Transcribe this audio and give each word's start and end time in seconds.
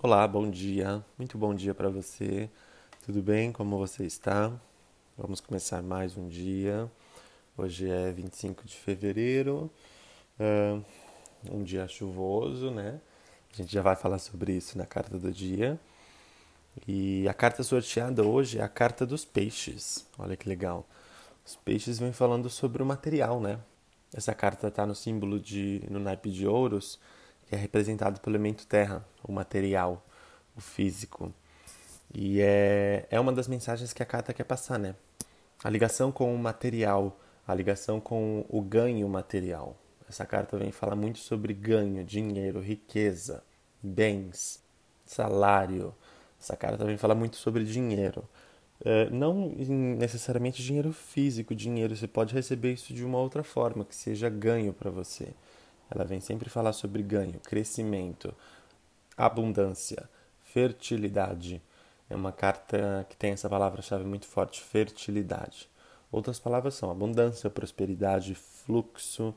Olá, 0.00 0.28
bom 0.28 0.48
dia. 0.48 1.04
Muito 1.18 1.36
bom 1.36 1.52
dia 1.52 1.74
para 1.74 1.88
você. 1.88 2.48
Tudo 3.04 3.20
bem? 3.20 3.50
Como 3.50 3.76
você 3.78 4.06
está? 4.06 4.52
Vamos 5.16 5.40
começar 5.40 5.82
mais 5.82 6.16
um 6.16 6.28
dia. 6.28 6.88
Hoje 7.56 7.90
é 7.90 8.12
25 8.12 8.64
de 8.64 8.76
fevereiro, 8.76 9.68
uh, 10.38 10.84
um 11.50 11.64
dia 11.64 11.88
chuvoso, 11.88 12.70
né? 12.70 13.00
A 13.52 13.56
gente 13.56 13.72
já 13.72 13.82
vai 13.82 13.96
falar 13.96 14.20
sobre 14.20 14.52
isso 14.52 14.78
na 14.78 14.86
carta 14.86 15.18
do 15.18 15.32
dia. 15.32 15.80
E 16.86 17.28
a 17.28 17.34
carta 17.34 17.64
sorteada 17.64 18.22
hoje 18.22 18.60
é 18.60 18.62
a 18.62 18.68
carta 18.68 19.04
dos 19.04 19.24
peixes. 19.24 20.06
Olha 20.16 20.36
que 20.36 20.48
legal. 20.48 20.86
Os 21.44 21.56
peixes 21.56 21.98
vêm 21.98 22.12
falando 22.12 22.48
sobre 22.48 22.80
o 22.84 22.86
material, 22.86 23.40
né? 23.40 23.58
Essa 24.14 24.32
carta 24.32 24.68
está 24.68 24.86
no 24.86 24.94
símbolo 24.94 25.40
de 25.40 25.82
no 25.90 25.98
naipe 25.98 26.30
de 26.30 26.46
ouros 26.46 27.00
que 27.48 27.54
é 27.54 27.58
representado 27.58 28.20
pelo 28.20 28.36
elemento 28.36 28.66
terra, 28.66 29.04
o 29.24 29.32
material, 29.32 30.04
o 30.54 30.60
físico. 30.60 31.32
E 32.14 32.40
é, 32.40 33.06
é 33.10 33.18
uma 33.18 33.32
das 33.32 33.48
mensagens 33.48 33.92
que 33.92 34.02
a 34.02 34.06
carta 34.06 34.34
quer 34.34 34.44
passar, 34.44 34.78
né? 34.78 34.94
A 35.64 35.70
ligação 35.70 36.12
com 36.12 36.34
o 36.34 36.38
material, 36.38 37.18
a 37.46 37.54
ligação 37.54 38.00
com 38.00 38.44
o 38.48 38.60
ganho 38.60 39.08
material. 39.08 39.76
Essa 40.08 40.26
carta 40.26 40.58
vem 40.58 40.70
falar 40.70 40.94
muito 40.94 41.18
sobre 41.18 41.54
ganho, 41.54 42.04
dinheiro, 42.04 42.60
riqueza, 42.60 43.42
bens, 43.82 44.62
salário. 45.06 45.94
Essa 46.40 46.56
carta 46.56 46.84
vem 46.84 46.96
falar 46.96 47.14
muito 47.14 47.36
sobre 47.36 47.64
dinheiro. 47.64 48.28
É, 48.84 49.10
não 49.10 49.52
necessariamente 49.58 50.62
dinheiro 50.62 50.92
físico, 50.92 51.54
dinheiro. 51.54 51.96
Você 51.96 52.06
pode 52.06 52.34
receber 52.34 52.74
isso 52.74 52.92
de 52.92 53.04
uma 53.04 53.18
outra 53.18 53.42
forma, 53.42 53.84
que 53.84 53.94
seja 53.94 54.28
ganho 54.28 54.72
para 54.72 54.90
você. 54.90 55.28
Ela 55.90 56.04
vem 56.04 56.20
sempre 56.20 56.50
falar 56.50 56.72
sobre 56.72 57.02
ganho, 57.02 57.40
crescimento, 57.40 58.34
abundância, 59.16 60.08
fertilidade. 60.42 61.62
É 62.10 62.16
uma 62.16 62.32
carta 62.32 63.06
que 63.08 63.16
tem 63.16 63.32
essa 63.32 63.48
palavra-chave 63.48 64.04
muito 64.04 64.26
forte, 64.26 64.62
fertilidade. 64.62 65.68
Outras 66.10 66.38
palavras 66.38 66.74
são 66.74 66.90
abundância, 66.90 67.50
prosperidade, 67.50 68.34
fluxo, 68.34 69.34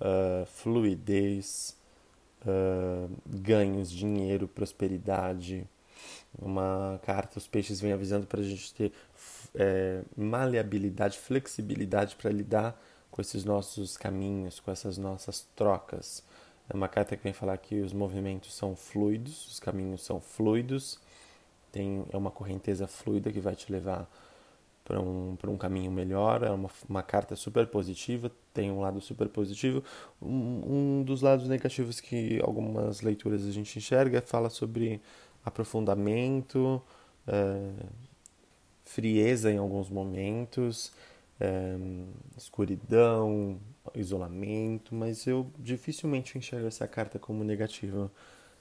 uh, 0.00 0.46
fluidez, 0.46 1.76
uh, 2.42 3.10
ganhos, 3.26 3.90
dinheiro, 3.90 4.46
prosperidade. 4.46 5.66
Uma 6.38 7.00
carta, 7.04 7.38
os 7.38 7.46
peixes 7.46 7.80
vêm 7.80 7.92
avisando 7.92 8.26
para 8.26 8.40
a 8.40 8.44
gente 8.44 8.72
ter 8.74 8.92
é, 9.54 10.02
maleabilidade, 10.16 11.18
flexibilidade 11.18 12.16
para 12.16 12.30
lidar 12.30 12.80
com 13.12 13.20
esses 13.20 13.44
nossos 13.44 13.96
caminhos, 13.96 14.58
com 14.58 14.70
essas 14.72 14.98
nossas 14.98 15.46
trocas. 15.54 16.24
É 16.68 16.74
uma 16.74 16.88
carta 16.88 17.14
que 17.14 17.22
vem 17.22 17.32
falar 17.32 17.56
que 17.58 17.80
os 17.80 17.92
movimentos 17.92 18.54
são 18.54 18.74
fluidos, 18.74 19.46
os 19.46 19.60
caminhos 19.60 20.02
são 20.02 20.18
fluidos, 20.18 20.98
tem, 21.70 22.04
é 22.10 22.16
uma 22.16 22.30
correnteza 22.30 22.86
fluida 22.86 23.30
que 23.30 23.38
vai 23.38 23.54
te 23.54 23.70
levar 23.70 24.10
para 24.82 24.98
um, 24.98 25.36
um 25.46 25.56
caminho 25.58 25.92
melhor. 25.92 26.42
É 26.42 26.50
uma, 26.50 26.70
uma 26.88 27.02
carta 27.02 27.36
super 27.36 27.66
positiva, 27.66 28.32
tem 28.54 28.70
um 28.70 28.80
lado 28.80 29.00
super 29.00 29.28
positivo. 29.28 29.84
Um, 30.20 30.98
um 31.00 31.02
dos 31.02 31.20
lados 31.20 31.46
negativos 31.46 32.00
que 32.00 32.40
algumas 32.42 33.02
leituras 33.02 33.46
a 33.46 33.50
gente 33.50 33.78
enxerga 33.78 34.22
fala 34.22 34.48
sobre 34.48 35.02
aprofundamento, 35.44 36.80
é, 37.26 37.72
frieza 38.82 39.52
em 39.52 39.58
alguns 39.58 39.90
momentos 39.90 40.92
é, 41.42 41.76
escuridão, 42.36 43.60
isolamento, 43.96 44.94
mas 44.94 45.26
eu 45.26 45.50
dificilmente 45.58 46.38
enxergo 46.38 46.68
essa 46.68 46.86
carta 46.86 47.18
como 47.18 47.42
negativa. 47.42 48.10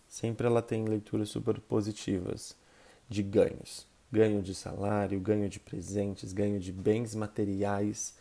Sempre 0.08 0.48
ela 0.48 0.64
tem 0.64 0.86
leituras 0.86 1.30
super 1.30 1.60
positivas 1.60 2.58
de 3.08 3.22
ganhos. 3.22 3.86
Ganho 4.12 4.42
de 4.42 4.56
salário, 4.56 5.20
ganho 5.20 5.48
de 5.48 5.60
presentes, 5.60 6.34
ganho 6.34 6.60
de 6.60 6.72
bens 6.72 7.14
materiais, 7.14 8.18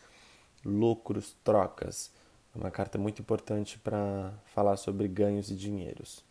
lucros, 0.63 1.35
trocas. 1.43 2.11
É 2.55 2.57
uma 2.59 2.69
carta 2.69 2.99
muito 2.99 3.21
importante 3.21 3.79
para 3.79 4.31
falar 4.45 4.77
sobre 4.77 5.07
ganhos 5.07 5.49
e 5.49 5.55
dinheiros. 5.55 6.23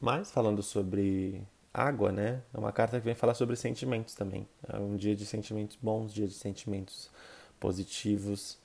Mas 0.00 0.30
falando 0.30 0.62
sobre 0.62 1.42
água, 1.74 2.10
né? 2.10 2.42
É 2.54 2.58
uma 2.58 2.72
carta 2.72 2.98
que 2.98 3.04
vem 3.04 3.14
falar 3.14 3.34
sobre 3.34 3.54
sentimentos 3.54 4.14
também. 4.14 4.48
É 4.66 4.78
um 4.78 4.96
dia 4.96 5.14
de 5.14 5.26
sentimentos 5.26 5.76
bons, 5.80 6.12
dia 6.12 6.26
de 6.26 6.34
sentimentos 6.34 7.10
positivos, 7.60 8.58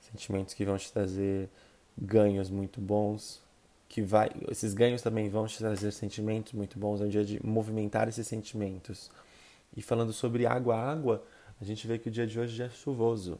sentimentos 0.00 0.54
que 0.54 0.64
vão 0.64 0.78
te 0.78 0.90
trazer 0.92 1.50
ganhos 1.98 2.48
muito 2.48 2.80
bons, 2.80 3.42
que 3.88 4.00
vai, 4.00 4.30
esses 4.48 4.72
ganhos 4.72 5.02
também 5.02 5.28
vão 5.28 5.46
te 5.46 5.58
trazer 5.58 5.90
sentimentos 5.92 6.52
muito 6.52 6.78
bons, 6.78 7.00
é 7.00 7.04
um 7.04 7.08
dia 7.08 7.24
de 7.24 7.44
movimentar 7.44 8.08
esses 8.08 8.26
sentimentos. 8.26 9.10
E 9.76 9.82
falando 9.82 10.12
sobre 10.12 10.46
água, 10.46 10.76
água, 10.76 11.24
a 11.60 11.64
gente 11.64 11.86
vê 11.86 11.98
que 11.98 12.08
o 12.08 12.12
dia 12.12 12.26
de 12.26 12.38
hoje 12.38 12.62
é 12.62 12.68
chuvoso. 12.68 13.38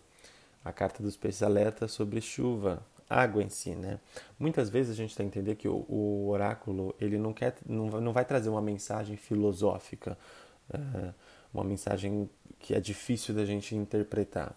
A 0.64 0.72
carta 0.72 1.02
dos 1.02 1.16
peixes 1.16 1.42
alerta 1.42 1.86
sobre 1.86 2.20
chuva, 2.20 2.84
água 3.08 3.42
em 3.42 3.48
si, 3.48 3.70
né? 3.70 4.00
Muitas 4.38 4.68
vezes 4.68 4.92
a 4.92 4.94
gente 4.94 5.16
tem 5.16 5.28
que 5.28 5.38
entender 5.38 5.54
que 5.54 5.68
o, 5.68 5.84
o 5.88 6.28
oráculo 6.28 6.94
ele 7.00 7.18
não 7.18 7.32
quer, 7.32 7.56
não, 7.66 7.86
não 8.00 8.12
vai 8.12 8.24
trazer 8.24 8.48
uma 8.48 8.60
mensagem 8.60 9.16
filosófica, 9.16 10.18
é, 10.72 11.12
uma 11.54 11.62
mensagem 11.62 12.28
que 12.58 12.74
é 12.74 12.80
difícil 12.80 13.34
da 13.34 13.44
gente 13.44 13.76
interpretar 13.76 14.56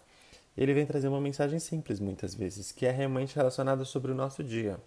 ele 0.62 0.74
vem 0.74 0.84
trazer 0.84 1.08
uma 1.08 1.20
mensagem 1.22 1.58
simples 1.58 1.98
muitas 1.98 2.34
vezes, 2.34 2.70
que 2.70 2.84
é 2.84 2.90
realmente 2.90 3.34
relacionada 3.34 3.82
sobre 3.82 4.12
o 4.12 4.14
nosso 4.14 4.44
dia. 4.44 4.78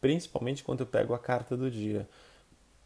Principalmente 0.00 0.64
quando 0.64 0.80
eu 0.80 0.86
pego 0.86 1.12
a 1.12 1.18
carta 1.18 1.54
do 1.54 1.70
dia. 1.70 2.08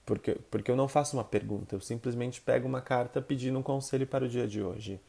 Porque, 0.05 0.35
porque 0.51 0.69
eu 0.69 0.75
não 0.75 0.89
faço 0.89 1.17
uma 1.17 1.23
pergunta, 1.23 1.77
eu 1.77 1.81
simplesmente 1.81 2.41
pego 2.41 2.67
uma 2.67 2.81
carta 2.81 3.23
pedindo 3.23 3.57
um 3.57 3.63
conselho 3.63 4.05
para 4.05 4.25
o 4.25 4.29
dia 4.29 4.49
de 4.49 4.61
hoje. 4.61 5.01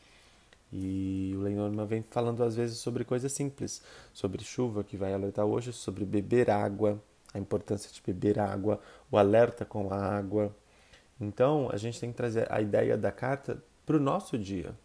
E 0.72 1.34
o 1.36 1.42
Lenormand 1.42 1.88
vem 1.88 2.04
falando 2.04 2.44
às 2.44 2.56
vezes 2.56 2.78
sobre 2.78 3.04
coisas 3.04 3.32
simples, 3.32 3.82
sobre 4.14 4.44
chuva 4.44 4.84
que 4.84 4.96
vai 4.96 5.12
alertar 5.12 5.46
hoje, 5.46 5.74
sobre 5.74 6.06
beber 6.06 6.52
água, 6.52 7.02
a 7.34 7.40
importância 7.40 7.92
de 7.92 8.04
beber 8.06 8.40
água, 8.40 8.80
o 9.10 9.18
alerta 9.18 9.66
com 9.66 9.92
a 9.92 9.98
água. 9.98 10.56
Então 11.20 11.70
a 11.72 11.78
gente 11.78 12.00
tem 12.00 12.12
que 12.12 12.18
trazer 12.18 12.46
a 12.52 12.62
ideia 12.62 12.96
da 12.96 13.12
carta 13.12 13.64
para 13.84 13.98
o 13.98 14.00
nosso 14.00 14.38
dia, 14.38 14.76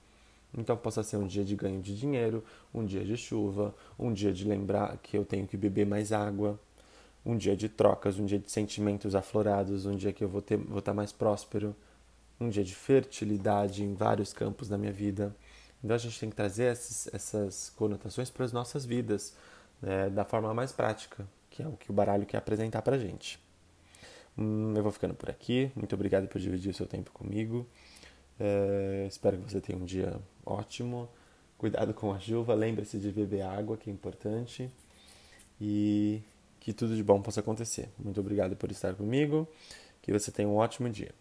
então 0.56 0.76
possa 0.76 1.03
ser 1.03 1.16
um 1.16 1.26
dia 1.26 1.44
de 1.44 1.56
ganho 1.56 1.81
de 1.81 1.97
dinheiro, 1.97 2.44
um 2.72 2.84
dia 2.84 3.04
de 3.04 3.16
chuva, 3.16 3.75
um 3.98 4.12
dia 4.12 4.32
de 4.32 4.44
lembrar 4.44 4.97
que 4.98 5.16
eu 5.16 5.25
tenho 5.25 5.47
que 5.47 5.56
beber 5.56 5.87
mais 5.87 6.12
água, 6.12 6.59
um 7.25 7.37
dia 7.37 7.56
de 7.56 7.69
trocas, 7.69 8.19
um 8.19 8.26
dia 8.26 8.38
de 8.38 8.50
sentimentos 8.50 9.14
aflorados, 9.14 9.87
um 9.87 9.97
dia 9.97 10.12
que 10.12 10.22
eu 10.22 10.28
vou, 10.28 10.43
ter, 10.43 10.56
vou 10.56 10.78
estar 10.78 10.94
mais 10.94 11.12
próspero, 11.12 11.75
um 12.38 12.48
dia 12.48 12.62
de 12.62 12.75
fertilidade 12.75 13.82
em 13.82 13.94
vários 13.94 14.32
campos 14.32 14.69
da 14.69 14.76
minha 14.76 14.93
vida. 14.93 15.34
Então 15.82 15.94
a 15.94 15.98
gente 15.98 16.19
tem 16.19 16.31
que 16.31 16.37
trazer 16.37 16.64
essas, 16.64 17.12
essas 17.14 17.70
conotações 17.70 18.31
para 18.31 18.44
as 18.44 18.53
nossas 18.53 18.84
vidas 18.84 19.34
né, 19.81 20.09
da 20.10 20.25
forma 20.25 20.53
mais 20.54 20.72
prática, 20.72 21.26
que 21.50 21.62
é 21.62 21.69
o 21.69 21.72
que 21.72 21.91
o 21.91 21.94
baralho 21.94 22.26
quer 22.26 22.38
apresentar 22.38 22.82
para 22.82 22.97
a 22.97 22.98
gente. 22.98 23.43
Hum, 24.37 24.75
eu 24.76 24.82
vou 24.82 24.93
ficando 24.93 25.14
por 25.14 25.31
aqui. 25.31 25.70
Muito 25.75 25.94
obrigado 25.94 26.26
por 26.26 26.41
dividir 26.41 26.70
o 26.70 26.75
seu 26.75 26.87
tempo 26.87 27.10
comigo. 27.12 27.66
É, 28.39 29.06
espero 29.09 29.39
que 29.39 29.50
você 29.53 29.61
tenha 29.61 29.78
um 29.78 29.84
dia 29.84 30.21
ótimo. 30.45 31.09
Cuidado 31.56 31.95
com 31.95 32.12
a 32.12 32.19
chuva, 32.19 32.55
lembre-se 32.55 32.99
de 32.99 33.11
beber 33.11 33.43
água, 33.43 33.77
que 33.77 33.89
é 33.89 33.93
importante. 33.93 34.71
E 35.61 36.22
que 36.61 36.73
tudo 36.73 36.97
de 36.97 37.03
bom 37.03 37.21
possa 37.23 37.41
acontecer. 37.41 37.89
Muito 37.99 38.21
obrigado 38.21 38.56
por 38.56 38.71
estar 38.71 38.94
comigo. 38.94 39.47
Que 40.03 40.12
você 40.12 40.31
tenha 40.31 40.49
um 40.49 40.56
ótimo 40.56 40.89
dia. 40.89 41.12